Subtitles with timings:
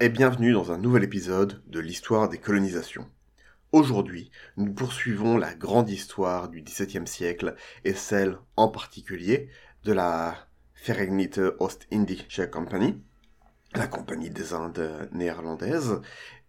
[0.00, 3.10] Et bienvenue dans un nouvel épisode de l'histoire des colonisations.
[3.72, 9.48] Aujourd'hui, nous poursuivons la grande histoire du XVIIe siècle et celle en particulier
[9.82, 10.36] de la
[10.86, 13.02] Verenigde Oost-Indische Compagnie,
[13.74, 16.00] la Compagnie des Indes néerlandaises,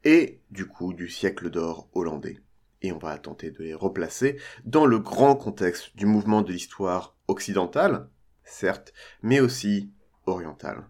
[0.04, 2.38] et du coup du siècle d'or hollandais.
[2.84, 7.16] Et on va tenter de les replacer dans le grand contexte du mouvement de l'histoire
[7.28, 8.10] occidentale,
[8.44, 8.94] certes,
[9.24, 9.92] mais aussi
[10.28, 10.88] orientale.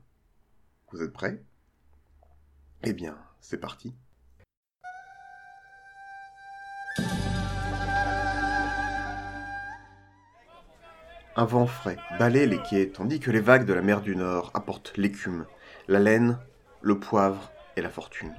[0.91, 1.41] Vous êtes prêts?
[2.84, 3.94] Eh bien, c'est parti.
[11.36, 14.52] Un vent frais balaye les quais tandis que les vagues de la mer du Nord
[14.53, 15.45] apportent l'écume,
[15.90, 16.38] la laine,
[16.81, 18.34] le poivre et la fortune.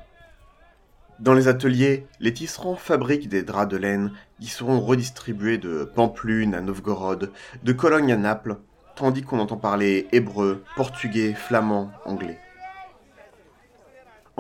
[1.19, 6.55] Dans les ateliers, les tisserands fabriquent des draps de laine qui seront redistribués de Pamplune
[6.55, 7.31] à Novgorod,
[7.63, 8.57] de Cologne à Naples,
[8.97, 12.39] tandis qu'on entend parler hébreu, portugais, flamand, anglais.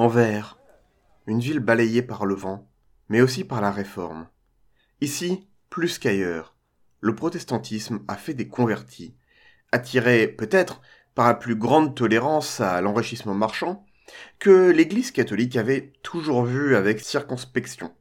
[0.00, 0.58] Anvers,
[1.26, 2.66] une ville balayée par le vent,
[3.10, 4.30] mais aussi par la réforme.
[5.02, 6.56] Ici, plus qu'ailleurs,
[7.00, 9.14] le protestantisme a fait des convertis,
[9.72, 10.80] attirés peut-être
[11.14, 13.84] par la plus grande tolérance à l'enrichissement marchand,
[14.38, 17.94] que l'Église catholique avait toujours vu avec circonspection.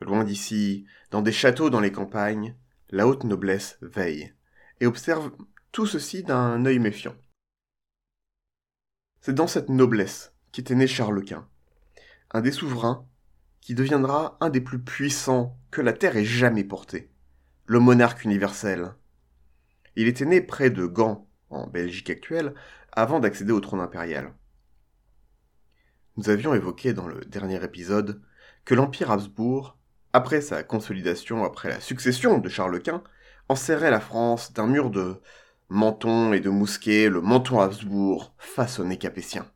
[0.00, 2.54] Loin d'ici, dans des châteaux dans les campagnes,
[2.90, 4.32] la haute noblesse veille
[4.78, 5.32] et observe
[5.72, 7.16] tout ceci d'un œil méfiant.
[9.20, 11.48] C'est dans cette noblesse qu'était né Charles Quint,
[12.30, 13.04] un des souverains
[13.60, 17.10] qui deviendra un des plus puissants que la terre ait jamais porté,
[17.66, 18.92] le monarque universel.
[19.96, 22.54] Il était né près de Gand, en Belgique actuelle,
[22.92, 24.32] avant d'accéder au trône impérial.
[26.16, 28.22] Nous avions évoqué dans le dernier épisode
[28.64, 29.76] que l'Empire Habsbourg,
[30.12, 33.02] après sa consolidation après la succession de Charles Quint,
[33.48, 35.20] enserrait la France d'un mur de
[35.68, 39.50] mentons et de mousquets, le menton Habsbourg façonné capétien.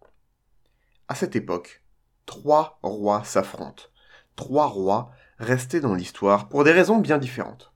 [1.08, 1.82] À cette époque,
[2.26, 3.84] trois rois s'affrontent.
[4.36, 7.72] Trois rois restés dans l'histoire pour des raisons bien différentes.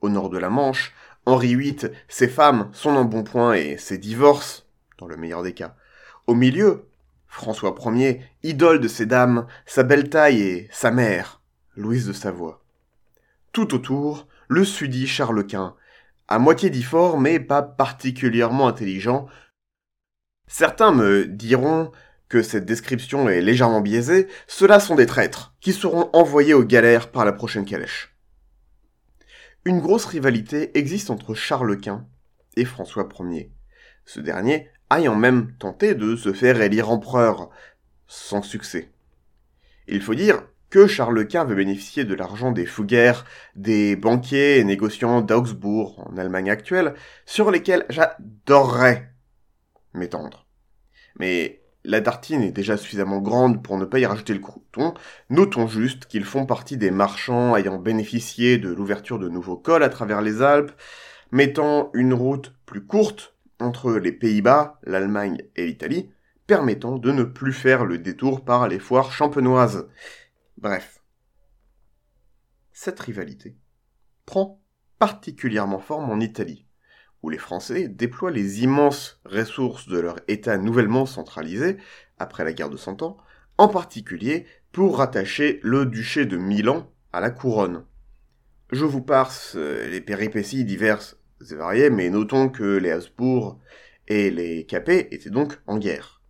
[0.00, 0.92] Au nord de la Manche,
[1.24, 4.66] Henri VIII, ses femmes, son embonpoint et ses divorces,
[4.98, 5.76] dans le meilleur des cas.
[6.26, 6.88] Au milieu,
[7.28, 11.40] François Ier, idole de ces dames, sa belle taille et sa mère,
[11.76, 12.64] Louise de Savoie.
[13.52, 15.76] Tout autour, le sudit Charles Quint,
[16.26, 19.28] à moitié difforme mais pas particulièrement intelligent.
[20.48, 21.92] Certains me diront
[22.40, 27.26] cette description est légèrement biaisée, ceux-là sont des traîtres, qui seront envoyés aux galères par
[27.26, 28.16] la prochaine calèche.
[29.64, 32.06] Une grosse rivalité existe entre Charles Quint
[32.56, 33.52] et François Ier.
[34.06, 37.50] Ce dernier ayant même tenté de se faire élire empereur,
[38.06, 38.90] sans succès.
[39.88, 43.24] Il faut dire que Charles Quint veut bénéficier de l'argent des fouguères,
[43.56, 46.94] des banquiers et négociants d'Augsbourg, en Allemagne actuelle,
[47.26, 49.12] sur lesquels j'adorerais
[49.92, 50.46] m'étendre.
[51.18, 54.94] Mais la tartine est déjà suffisamment grande pour ne pas y rajouter le crouton.
[55.30, 59.88] Notons juste qu'ils font partie des marchands ayant bénéficié de l'ouverture de nouveaux cols à
[59.88, 60.72] travers les Alpes,
[61.32, 66.10] mettant une route plus courte entre les Pays-Bas, l'Allemagne et l'Italie,
[66.46, 69.88] permettant de ne plus faire le détour par les foires champenoises.
[70.58, 71.02] Bref.
[72.72, 73.56] Cette rivalité
[74.24, 74.60] prend
[74.98, 76.66] particulièrement forme en Italie,
[77.22, 81.76] où les Français déploient les immenses ressources de leur État nouvellement centralisé,
[82.18, 83.16] après la guerre de Cent Ans,
[83.58, 87.84] en particulier pour rattacher le duché de Milan à la couronne.
[88.70, 93.60] Je vous parse les péripéties diverses c'est varié, mais notons que les Habsbourg
[94.06, 96.22] et les Capets étaient donc en guerre.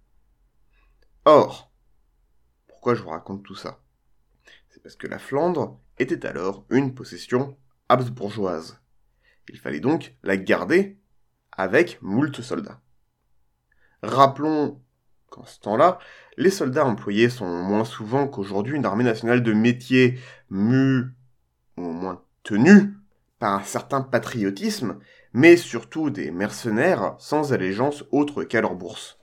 [1.25, 1.71] Or,
[2.67, 3.81] pourquoi je vous raconte tout ça?
[4.71, 7.57] C'est parce que la Flandre était alors une possession
[7.89, 8.82] habsbourgeoise.
[9.49, 10.99] Il fallait donc la garder
[11.53, 12.81] avec moult soldats.
[14.03, 14.81] Rappelons
[15.31, 15.99] qu'en ce temps-là,
[16.37, 20.19] les soldats employés sont moins souvent qu'aujourd'hui une armée nationale de métier
[20.51, 21.15] mue,
[21.77, 22.95] ou au moins tenue,
[23.39, 24.99] par un certain patriotisme,
[25.33, 29.19] mais surtout des mercenaires sans allégeance autre qu'à leur bourse.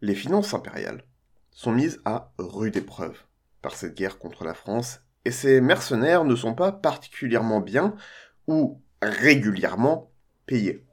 [0.00, 1.04] Les finances impériales
[1.50, 3.24] sont mises à rude épreuve
[3.60, 7.94] par cette guerre contre la France, et ces mercenaires ne sont pas particulièrement bien
[8.46, 10.12] ou régulièrement
[10.46, 10.86] payés.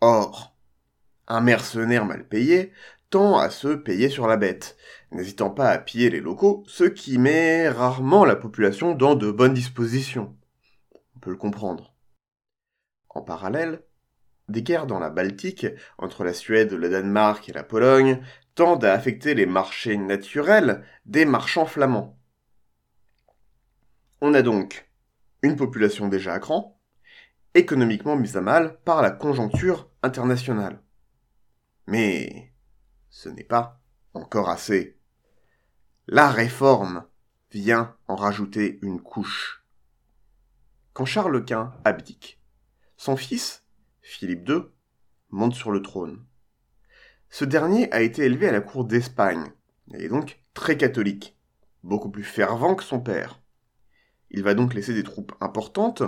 [0.00, 0.56] Or,
[1.26, 2.72] un mercenaire mal payé
[3.10, 4.76] tend à se payer sur la bête,
[5.10, 9.54] n'hésitant pas à piller les locaux, ce qui met rarement la population dans de bonnes
[9.54, 10.36] dispositions.
[11.16, 11.94] On peut le comprendre.
[13.08, 13.82] En parallèle,
[14.48, 15.66] des guerres dans la Baltique,
[15.98, 18.22] entre la Suède, le Danemark et la Pologne,
[18.54, 22.19] tendent à affecter les marchés naturels des marchands flamands.
[24.22, 24.90] On a donc
[25.42, 26.78] une population déjà à cran,
[27.54, 30.82] économiquement mise à mal par la conjoncture internationale.
[31.86, 32.52] Mais
[33.08, 33.80] ce n'est pas
[34.12, 34.98] encore assez.
[36.06, 37.04] La réforme
[37.50, 39.64] vient en rajouter une couche.
[40.92, 42.42] Quand Charles Quint abdique,
[42.98, 43.64] son fils,
[44.02, 44.62] Philippe II,
[45.30, 46.26] monte sur le trône.
[47.30, 49.50] Ce dernier a été élevé à la cour d'Espagne,
[49.94, 51.38] et est donc très catholique,
[51.82, 53.39] beaucoup plus fervent que son père.
[54.30, 56.02] Il va donc laisser des troupes importantes,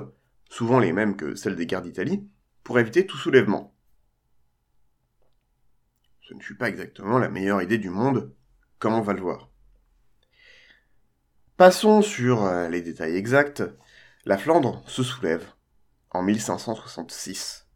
[0.49, 2.29] souvent les mêmes que celles des guerres d'Italie,
[2.63, 3.75] pour éviter tout soulèvement.
[6.21, 8.33] Ce ne fut pas exactement la meilleure idée du monde,
[8.79, 9.51] comme on va le voir?
[11.57, 13.63] Passons sur euh, les détails exacts.
[14.25, 15.47] La Flandre se soulève
[16.11, 17.67] en 1566.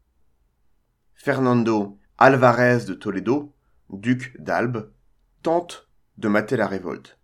[1.15, 3.55] Fernando Alvarez de Toledo,
[3.91, 4.93] duc d'Albe,
[5.43, 7.19] tente de mater la révolte.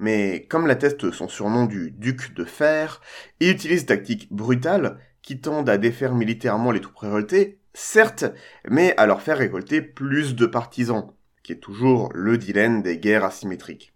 [0.00, 3.02] Mais comme l'atteste son surnom du duc de fer,
[3.38, 8.24] il utilise tactiques brutales qui tendent à défaire militairement les troupes révoltées, certes,
[8.66, 11.12] mais à leur faire révolter plus de partisans,
[11.42, 13.94] qui est toujours le dilemme des guerres asymétriques.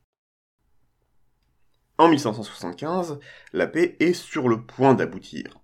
[1.96, 3.18] En 1575,
[3.54, 5.58] la paix est sur le point d'aboutir.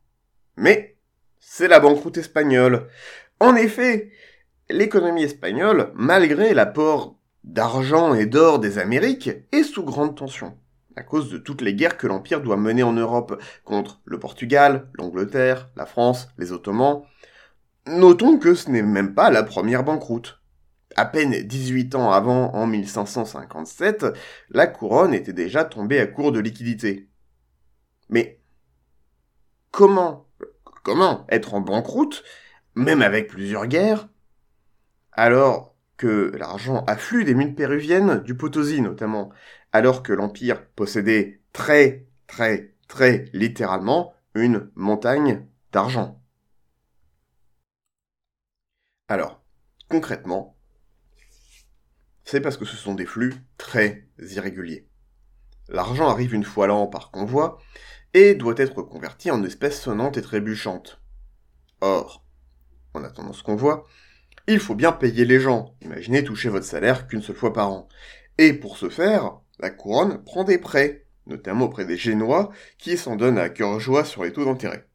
[0.57, 0.97] Mais
[1.39, 2.89] c'est la banqueroute espagnole.
[3.41, 4.11] En effet,
[4.71, 10.57] l'économie espagnole, malgré l'apport d'argent et d'or des Amériques, est sous grande tension,
[10.97, 14.89] à cause de toutes les guerres que l'Empire doit mener en Europe contre le Portugal,
[14.95, 17.03] l'Angleterre, la France, les Ottomans.
[17.87, 20.41] Notons que ce n'est même pas la première banqueroute.
[20.97, 24.07] À peine 18 ans avant, en 1557,
[24.51, 27.09] la couronne était déjà tombée à court de liquidités.
[28.09, 28.41] Mais
[29.71, 30.27] comment,
[30.83, 32.25] comment être en banqueroute,
[32.75, 34.09] même avec plusieurs guerres,
[35.13, 35.69] alors
[36.00, 39.31] que l'argent afflue des mines péruviennes, du Potosi notamment,
[39.70, 46.19] alors que l'Empire possédait très, très, très littéralement une montagne d'argent.
[49.08, 49.43] Alors,
[49.91, 50.56] concrètement,
[52.25, 54.88] c'est parce que ce sont des flux très irréguliers.
[55.69, 57.58] L'argent arrive une fois l'an par convoi
[58.14, 60.99] et doit être converti en espèces sonnantes et trébuchantes.
[61.82, 62.25] Or,
[62.94, 63.87] en attendant ce convoi,
[64.52, 65.75] il faut bien payer les gens.
[65.81, 67.88] Imaginez toucher votre salaire qu'une seule fois par an.
[68.38, 73.17] Et pour ce faire, la couronne prend des prêts, notamment auprès des Génois, qui s'en
[73.17, 74.87] donnent à cœur joie sur les taux d'intérêt.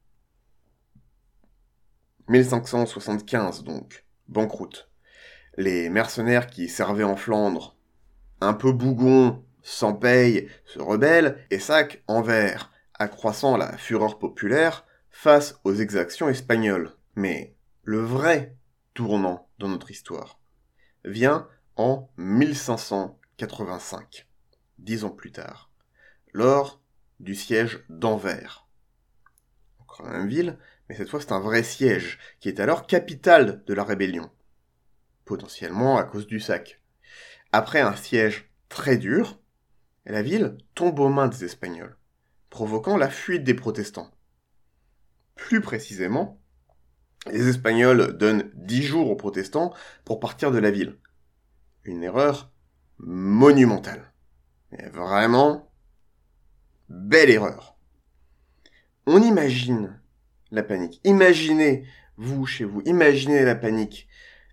[2.27, 4.89] 1575 donc, banqueroute.
[5.57, 7.77] Les mercenaires qui servaient en Flandre,
[8.41, 15.59] un peu bougons, sans paye, se rebellent et saquent Anvers, accroissant la fureur populaire face
[15.63, 16.91] aux exactions espagnoles.
[17.15, 18.55] Mais le vrai
[18.93, 20.39] tournant dans notre histoire
[21.03, 24.27] vient en 1585,
[24.79, 25.69] dix ans plus tard,
[26.33, 26.81] lors
[27.19, 28.67] du siège d'Anvers.
[29.79, 30.57] Encore la même ville,
[30.87, 34.29] mais cette fois c'est un vrai siège, qui est alors capitale de la rébellion,
[35.25, 36.81] potentiellement à cause du sac.
[37.51, 39.39] Après un siège très dur,
[40.05, 41.97] la ville tombe aux mains des Espagnols,
[42.49, 44.11] provoquant la fuite des protestants.
[45.35, 46.41] Plus précisément,
[47.31, 50.97] les Espagnols donnent dix jours aux protestants pour partir de la ville.
[51.83, 52.51] Une erreur
[52.99, 54.11] monumentale.
[54.93, 55.71] Vraiment,
[56.89, 57.77] belle erreur.
[59.07, 59.99] On imagine
[60.51, 60.99] la panique.
[61.03, 61.85] Imaginez,
[62.17, 64.07] vous, chez vous, imaginez la panique.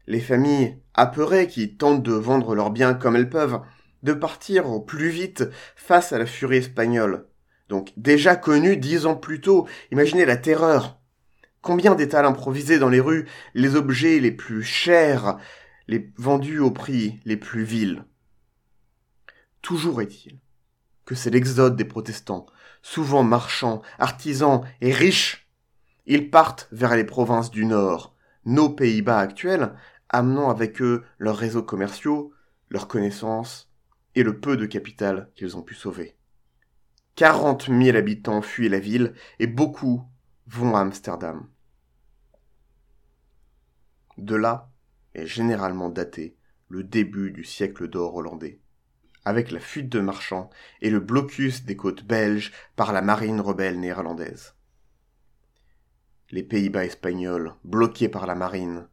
[0.07, 3.61] Les familles apeurées qui tentent de vendre leurs biens comme elles peuvent,
[4.03, 5.45] de partir au plus vite
[5.77, 7.27] face à la furie espagnole.
[7.69, 11.01] Donc, déjà connue dix ans plus tôt, imaginez la terreur,
[11.63, 15.39] Combien d'étals improvisés dans les rues, les objets les plus chers,
[15.87, 18.05] les vendus au prix les plus vils.
[19.63, 20.41] Toujours est-il
[21.05, 22.47] que c'est l'exode des protestants,
[22.83, 25.49] souvent marchands, artisans et riches.
[26.07, 29.73] Ils partent vers les provinces du Nord, nos Pays-Bas actuels,
[30.09, 32.33] amenant avec eux leurs réseaux commerciaux,
[32.71, 33.71] leurs connaissances
[34.17, 36.17] et le peu de capital qu'ils ont pu sauver.
[37.15, 40.03] Quarante mille habitants fuient la ville et beaucoup
[40.49, 41.47] vont à Amsterdam.
[44.19, 44.71] De là
[45.15, 46.37] est généralement daté
[46.69, 48.61] le début du siècle d'or hollandais,
[49.25, 50.51] avec la fuite de marchands
[50.81, 54.55] et le blocus des côtes belges par la marine rebelle néerlandaise.
[56.31, 58.89] Les Pays-Bas espagnols bloqués par la marine,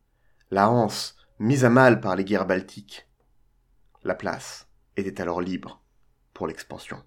[0.52, 3.08] la Hanse mise à mal par les guerres baltiques.
[4.04, 5.82] La place était alors libre
[6.34, 7.02] pour l'expansion.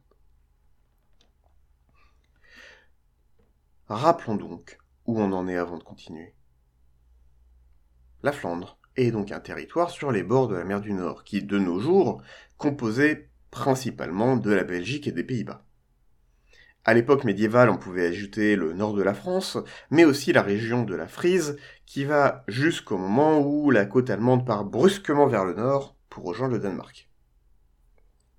[3.88, 6.34] Rappelons donc où on en est avant de continuer.
[8.22, 11.42] La Flandre est donc un territoire sur les bords de la mer du Nord, qui,
[11.42, 12.22] de nos jours,
[12.56, 15.64] composait principalement de la Belgique et des Pays-Bas.
[16.84, 19.58] À l'époque médiévale, on pouvait ajouter le nord de la France,
[19.90, 24.46] mais aussi la région de la Frise, qui va jusqu'au moment où la côte allemande
[24.46, 27.08] part brusquement vers le nord pour rejoindre le Danemark.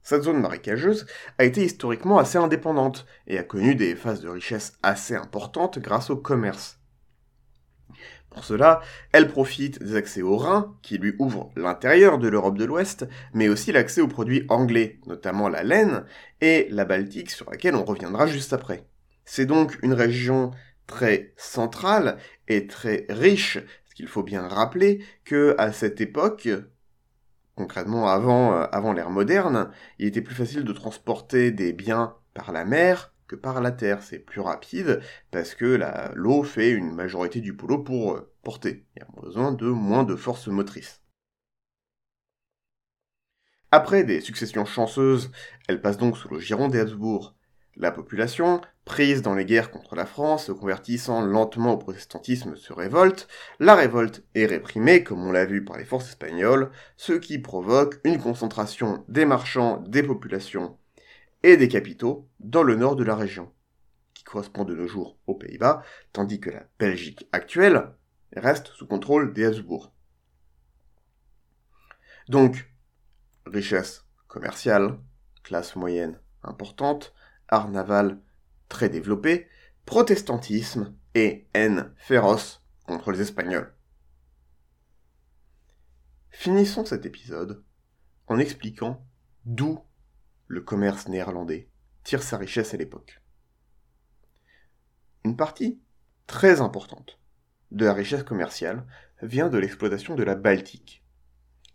[0.01, 1.05] Cette zone marécageuse
[1.37, 6.09] a été historiquement assez indépendante et a connu des phases de richesse assez importantes grâce
[6.09, 6.82] au commerce.
[8.33, 12.65] Pour cela, elle profite des accès au Rhin, qui lui ouvrent l'intérieur de l'Europe de
[12.65, 16.03] l'Ouest, mais aussi l'accès aux produits anglais, notamment la laine,
[16.41, 18.85] et la Baltique, sur laquelle on reviendra juste après.
[19.23, 20.51] C'est donc une région
[20.87, 26.49] très centrale et très riche, ce qu'il faut bien rappeler que à cette époque,
[27.55, 32.51] concrètement avant, euh, avant l'ère moderne, il était plus facile de transporter des biens par
[32.51, 34.03] la mer par la terre.
[34.03, 35.79] C'est plus rapide parce que
[36.13, 38.85] l'eau fait une majorité du boulot pour euh, porter.
[38.95, 41.01] Il y a besoin de moins de force motrice.
[43.71, 45.31] Après des successions chanceuses,
[45.67, 47.35] elle passe donc sous le giron des Habsbourg.
[47.75, 52.71] La population, prise dans les guerres contre la France, se convertissant lentement au protestantisme, se
[52.71, 53.27] révolte.
[53.59, 57.99] La révolte est réprimée, comme on l'a vu par les forces espagnoles, ce qui provoque
[58.03, 60.77] une concentration des marchands, des populations
[61.43, 63.53] et des capitaux dans le nord de la région,
[64.13, 65.83] qui correspond de nos jours aux Pays-Bas,
[66.13, 67.93] tandis que la Belgique actuelle
[68.35, 69.93] reste sous contrôle des Habsbourg.
[72.29, 72.71] Donc,
[73.45, 74.97] richesse commerciale,
[75.43, 77.13] classe moyenne importante,
[77.49, 78.19] art naval
[78.69, 79.47] très développé,
[79.85, 83.73] protestantisme et haine féroce contre les Espagnols.
[86.29, 87.63] Finissons cet épisode
[88.27, 89.05] en expliquant
[89.45, 89.79] d'où
[90.53, 91.67] le commerce néerlandais
[92.03, 93.21] tire sa richesse à l'époque.
[95.25, 95.81] Une partie
[96.27, 97.19] très importante
[97.71, 98.85] de la richesse commerciale
[99.21, 101.03] vient de l'exploitation de la Baltique.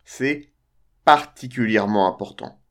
[0.05, 0.53] C'est
[1.05, 2.63] particulièrement important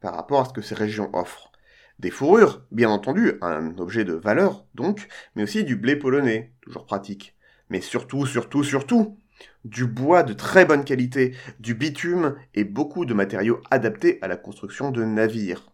[0.00, 1.52] par rapport à ce que ces régions offrent.
[1.98, 6.86] Des fourrures, bien entendu, un objet de valeur donc, mais aussi du blé polonais, toujours
[6.86, 7.36] pratique.
[7.68, 9.19] Mais surtout, surtout, surtout,
[9.64, 14.36] du bois de très bonne qualité, du bitume et beaucoup de matériaux adaptés à la
[14.36, 15.72] construction de navires.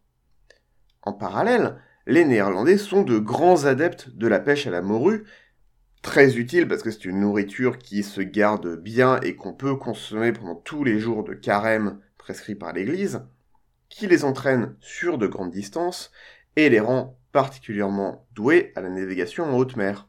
[1.02, 5.24] En parallèle, les Néerlandais sont de grands adeptes de la pêche à la morue,
[6.02, 10.32] très utile parce que c'est une nourriture qui se garde bien et qu'on peut consommer
[10.32, 13.22] pendant tous les jours de carême prescrits par l'Église,
[13.88, 16.12] qui les entraîne sur de grandes distances
[16.56, 20.08] et les rend particulièrement doués à la navigation en haute mer.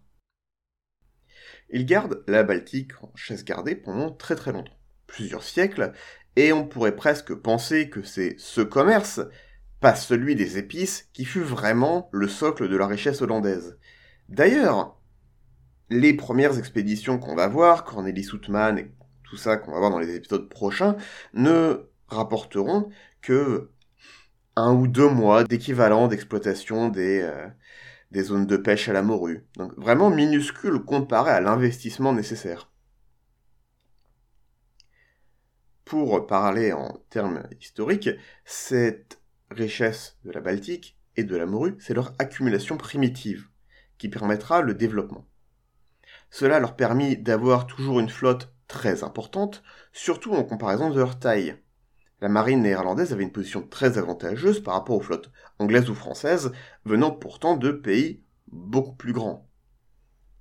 [1.69, 5.91] Ils gardent la Baltique en chasse gardée pendant très très longtemps, plusieurs siècles,
[6.35, 9.21] et on pourrait presque penser que c'est ce commerce,
[9.79, 13.77] pas celui des épices, qui fut vraiment le socle de la richesse hollandaise.
[14.29, 14.97] D'ailleurs,
[15.89, 18.91] les premières expéditions qu'on va voir, Cornelis Houtman et
[19.23, 20.95] tout ça qu'on va voir dans les épisodes prochains,
[21.33, 22.89] ne rapporteront
[23.21, 23.71] que
[24.55, 27.47] un ou deux mois d'équivalent d'exploitation des, euh,
[28.11, 29.45] des zones de pêche à la morue.
[29.55, 32.71] Donc vraiment minuscule comparé à l'investissement nécessaire.
[35.85, 38.09] Pour parler en termes historiques,
[38.43, 43.47] cette richesse de la Baltique et de la morue, c'est leur accumulation primitive
[43.97, 45.25] qui permettra le développement.
[46.29, 51.55] Cela leur permit d'avoir toujours une flotte très importante, surtout en comparaison de leur taille.
[52.19, 56.51] La marine néerlandaise avait une position très avantageuse par rapport aux flottes anglaises ou françaises,
[56.83, 59.47] venant pourtant de pays beaucoup plus grands.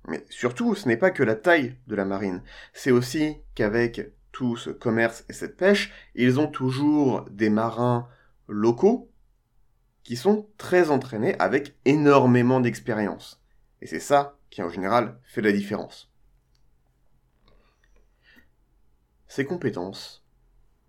[0.07, 2.41] Mais surtout, ce n'est pas que la taille de la marine,
[2.73, 8.07] c'est aussi qu'avec tout ce commerce et cette pêche, ils ont toujours des marins
[8.47, 9.11] locaux
[10.03, 13.41] qui sont très entraînés avec énormément d'expérience.
[13.81, 16.09] Et c'est ça qui en général fait la différence.
[19.27, 20.25] Ces compétences,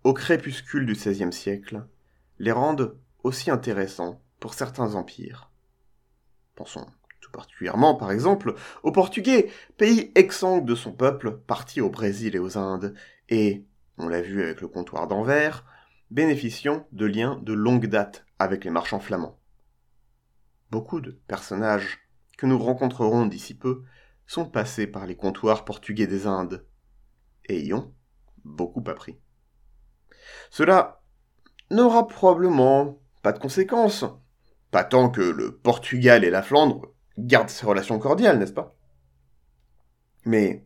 [0.03, 1.85] au crépuscule du XVIe siècle,
[2.39, 5.51] les rendent aussi intéressants pour certains empires.
[6.55, 6.85] Pensons
[7.19, 12.39] tout particulièrement, par exemple, aux Portugais, pays exsangue de son peuple, parti au Brésil et
[12.39, 12.93] aux Indes,
[13.29, 13.65] et,
[13.97, 15.65] on l'a vu avec le comptoir d'Anvers,
[16.11, 19.37] bénéficiant de liens de longue date avec les marchands flamands.
[20.71, 21.99] Beaucoup de personnages
[22.37, 23.83] que nous rencontrerons d'ici peu
[24.25, 26.65] sont passés par les comptoirs portugais des Indes,
[27.45, 27.93] et y ont
[28.45, 29.19] beaucoup appris.
[30.49, 31.01] Cela
[31.71, 34.05] n'aura probablement pas de conséquences,
[34.71, 36.81] pas tant que le Portugal et la Flandre
[37.17, 38.75] gardent ces relations cordiales, n'est-ce pas?
[40.25, 40.65] Mais,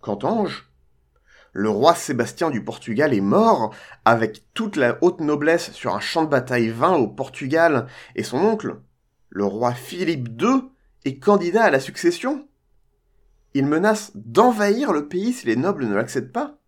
[0.00, 0.62] qu'entends-je
[1.52, 6.24] Le roi Sébastien du Portugal est mort, avec toute la haute noblesse sur un champ
[6.24, 8.80] de bataille vain au Portugal, et son oncle,
[9.28, 10.70] le roi Philippe II,
[11.04, 12.48] est candidat à la succession.
[13.54, 16.58] Il menace d'envahir le pays si les nobles ne l'acceptent pas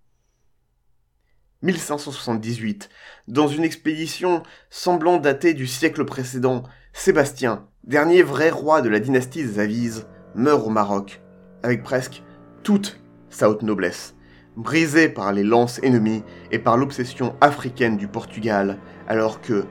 [1.62, 2.88] 1578,
[3.26, 6.62] dans une expédition semblant dater du siècle précédent,
[6.92, 11.20] Sébastien, dernier vrai roi de la dynastie des Avises, meurt au Maroc,
[11.62, 12.22] avec presque
[12.62, 14.14] toute sa haute noblesse,
[14.56, 16.22] brisé par les lances ennemies
[16.52, 19.64] et par l'obsession africaine du Portugal, alors que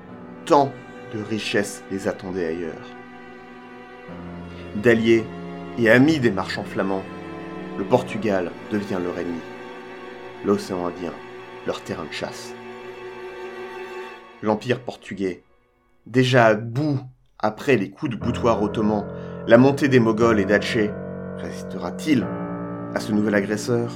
[0.45, 0.71] tant
[1.13, 2.95] de richesses les attendaient ailleurs.
[4.75, 5.23] D'alliés
[5.77, 7.03] et amis des marchands flamands,
[7.77, 9.39] le Portugal devient leur ennemi.
[10.45, 11.13] L'océan Indien,
[11.67, 12.53] leur terrain de chasse.
[14.41, 15.43] L'Empire portugais,
[16.05, 16.99] déjà à bout
[17.39, 19.05] après les coups de boutoir ottomans,
[19.47, 20.91] la montée des Moghols et d'Aceh,
[21.37, 22.25] résistera-t-il
[22.95, 23.91] à ce nouvel agresseur?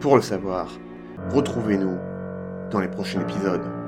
[0.00, 0.68] Pour le savoir,
[1.30, 1.98] retrouvez-nous
[2.70, 3.83] dans les prochains épisodes.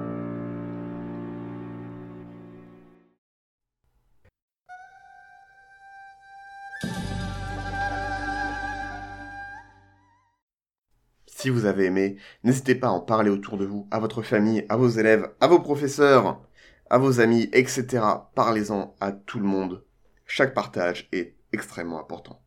[11.47, 14.67] Si vous avez aimé, n'hésitez pas à en parler autour de vous, à votre famille,
[14.69, 16.43] à vos élèves, à vos professeurs,
[16.91, 18.03] à vos amis, etc.
[18.35, 19.85] Parlez-en à tout le monde.
[20.26, 22.43] Chaque partage est extrêmement important.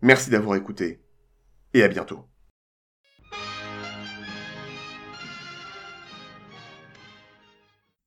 [0.00, 1.02] Merci d'avoir écouté
[1.72, 2.24] et à bientôt.